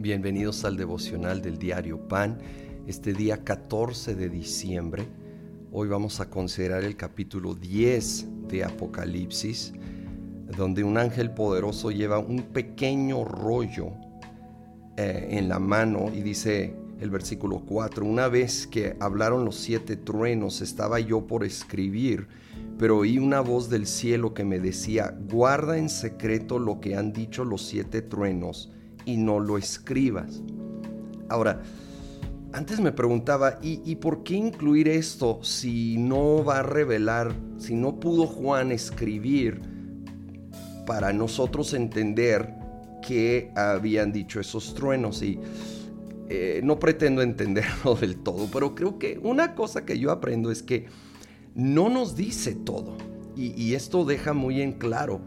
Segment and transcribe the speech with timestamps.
[0.00, 2.38] Bienvenidos al devocional del diario Pan,
[2.86, 5.06] este día 14 de diciembre.
[5.72, 9.74] Hoy vamos a considerar el capítulo 10 de Apocalipsis,
[10.56, 13.90] donde un ángel poderoso lleva un pequeño rollo
[14.96, 19.96] eh, en la mano y dice el versículo 4, una vez que hablaron los siete
[19.96, 22.26] truenos, estaba yo por escribir,
[22.78, 27.12] pero oí una voz del cielo que me decía, guarda en secreto lo que han
[27.12, 28.72] dicho los siete truenos
[29.04, 30.42] y no lo escribas.
[31.28, 31.62] Ahora,
[32.52, 38.00] antes me preguntaba, ¿y, por qué incluir esto si no va a revelar, si no
[38.00, 39.60] pudo Juan escribir
[40.84, 42.52] para nosotros entender
[43.06, 45.22] qué habían dicho esos truenos?
[45.22, 45.38] Y
[46.28, 50.64] eh, no pretendo entenderlo del todo, pero creo que una cosa que yo aprendo es
[50.64, 50.86] que
[51.54, 52.96] no nos dice todo.
[53.36, 55.20] y esto deja muy en claro,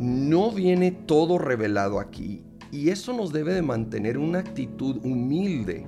[0.00, 5.86] no viene todo revelado aquí y eso nos debe de mantener una actitud humilde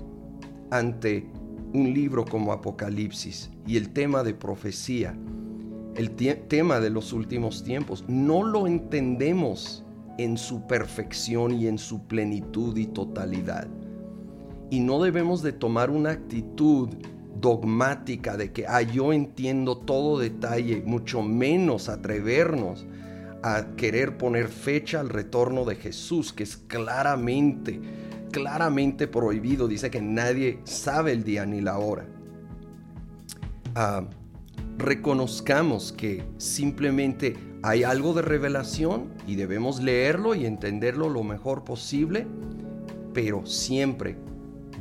[0.70, 1.26] ante
[1.72, 5.16] un libro como Apocalipsis y el tema de profecía,
[5.94, 8.04] el tema de los últimos tiempos.
[8.08, 9.84] No lo entendemos
[10.18, 13.68] en su perfección y en su plenitud y totalidad.
[14.70, 16.88] Y no debemos de tomar una actitud
[17.40, 22.86] dogmática de que, ah, yo entiendo todo detalle, mucho menos atrevernos
[23.42, 27.80] a querer poner fecha al retorno de Jesús, que es claramente,
[28.30, 29.68] claramente prohibido.
[29.68, 32.06] Dice que nadie sabe el día ni la hora.
[33.74, 34.04] Ah,
[34.78, 42.26] reconozcamos que simplemente hay algo de revelación y debemos leerlo y entenderlo lo mejor posible,
[43.14, 44.16] pero siempre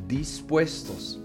[0.07, 1.21] dispuestos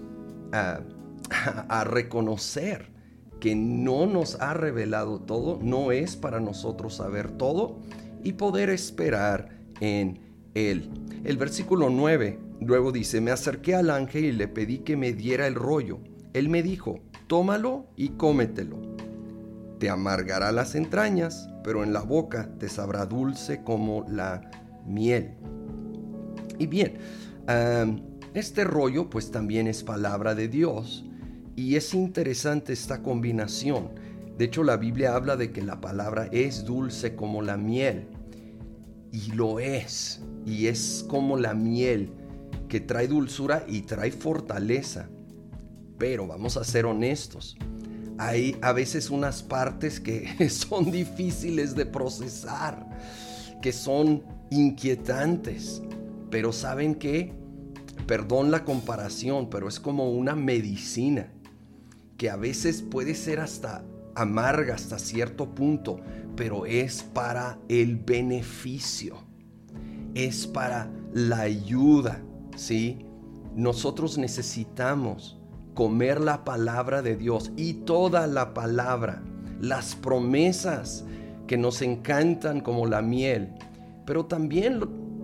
[0.51, 2.94] a reconocer
[3.39, 7.79] que no nos ha revelado todo, no es para nosotros saber todo
[8.23, 10.19] y poder esperar en
[10.53, 10.89] Él.
[11.23, 15.47] El versículo 9 luego dice, me acerqué al ángel y le pedí que me diera
[15.47, 15.99] el rollo.
[16.33, 18.81] Él me dijo, tómalo y cómetelo.
[19.79, 24.49] Te amargará las entrañas, pero en la boca te sabrá dulce como la
[24.85, 25.35] miel.
[26.57, 26.97] Y bien,
[28.33, 31.04] este rollo pues también es palabra de Dios
[31.55, 33.91] y es interesante esta combinación.
[34.37, 38.07] De hecho, la Biblia habla de que la palabra es dulce como la miel.
[39.13, 40.21] Y lo es.
[40.45, 42.11] Y es como la miel
[42.67, 45.09] que trae dulzura y trae fortaleza.
[45.97, 47.55] Pero vamos a ser honestos.
[48.17, 52.85] Hay a veces unas partes que son difíciles de procesar,
[53.61, 55.81] que son inquietantes.
[56.29, 57.33] Pero ¿saben qué?
[58.07, 61.31] Perdón la comparación, pero es como una medicina
[62.17, 63.83] que a veces puede ser hasta
[64.15, 65.99] amarga hasta cierto punto,
[66.35, 69.17] pero es para el beneficio,
[70.13, 72.21] es para la ayuda,
[72.55, 73.05] ¿sí?
[73.55, 75.37] Nosotros necesitamos
[75.73, 79.21] comer la palabra de Dios y toda la palabra,
[79.59, 81.05] las promesas
[81.47, 83.53] que nos encantan como la miel,
[84.05, 84.81] pero también,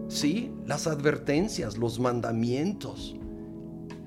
[0.10, 3.16] sí, las advertencias, los mandamientos,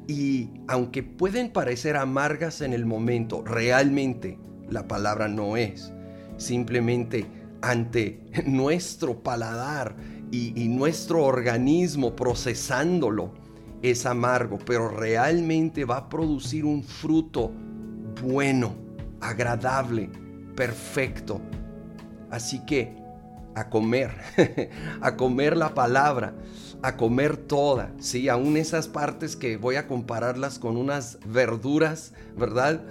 [0.07, 4.39] y aunque pueden parecer amargas en el momento, realmente
[4.69, 5.93] la palabra no es.
[6.37, 7.27] Simplemente
[7.63, 9.97] ante nuestro paladar
[10.31, 13.35] y, nuestro organismo procesándolo
[13.83, 17.53] es amargo, pero realmente va a producir un fruto
[18.21, 18.75] bueno,
[19.21, 20.11] agradable,
[20.57, 21.41] perfecto.
[22.31, 22.97] Así que
[23.55, 24.11] a comer,
[25.01, 26.35] a comer la palabra
[26.85, 28.29] a comer toda, ¿sí?
[28.29, 32.83] Aún esas partes que voy a compararlas con unas verduras, ¿verdad?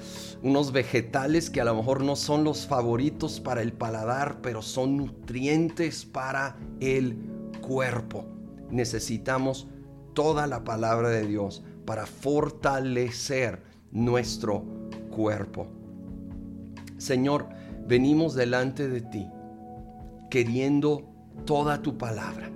[0.42, 4.98] Unos vegetales que a lo mejor no son los favoritos para el paladar, pero son
[4.98, 7.20] nutrientes para el
[7.62, 8.26] cuerpo.
[8.72, 9.68] Necesitamos
[10.16, 14.66] toda la palabra de Dios para fortalecer nuestro
[15.12, 15.68] cuerpo.
[16.98, 17.48] Señor,
[17.86, 19.28] venimos delante de ti
[20.34, 21.06] queriendo
[21.46, 22.50] toda tu palabra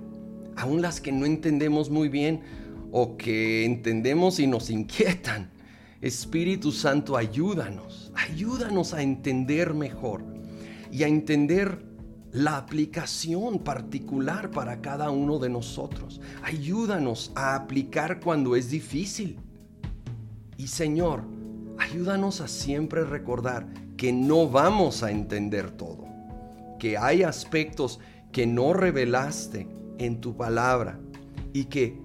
[0.56, 2.40] aún las que no entendemos muy bien
[2.90, 5.52] o que entendemos y nos inquietan.
[6.00, 10.24] Espíritu Santo, ayúdanos, ayúdanos a entender mejor
[10.90, 11.86] y a entender
[12.32, 16.20] la aplicación particular para cada uno de nosotros.
[16.42, 19.38] Ayúdanos a aplicar cuando es difícil.
[20.56, 21.22] Y Señor,
[21.78, 26.07] ayúdanos a siempre recordar que no vamos a entender todo,
[26.78, 28.00] que hay aspectos
[28.32, 29.66] que no revelaste
[29.98, 31.00] en tu palabra
[31.52, 32.00] y que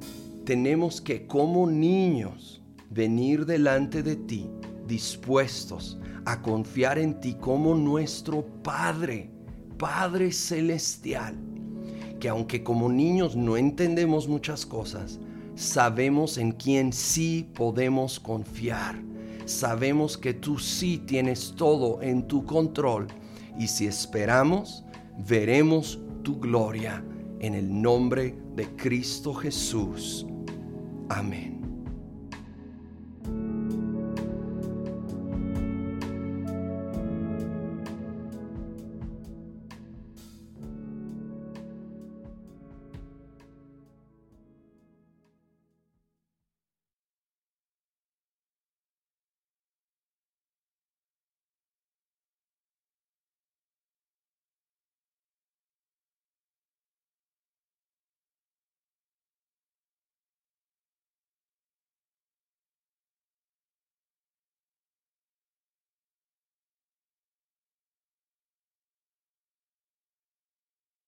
[0.46, 4.50] tenemos que como niños venir delante de ti
[4.88, 9.30] dispuestos a confiar en ti como nuestro Padre,
[9.78, 11.36] Padre Celestial,
[12.20, 15.20] que aunque como niños no entendemos muchas cosas,
[15.56, 19.02] sabemos en quién sí podemos confiar.
[19.46, 23.08] Sabemos que tú sí tienes todo en tu control
[23.58, 24.84] y si esperamos,
[25.18, 27.04] veremos tu gloria
[27.40, 30.26] en el nombre de Cristo Jesús.
[31.10, 31.63] Amén.